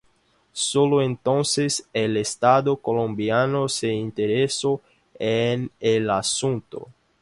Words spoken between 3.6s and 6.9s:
se interesó en el asunto.